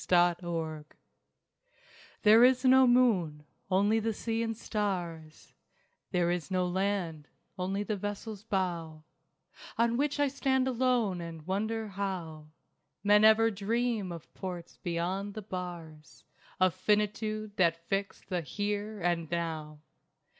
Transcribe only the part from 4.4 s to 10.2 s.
and stars; There is no land, only the vessel's bow On which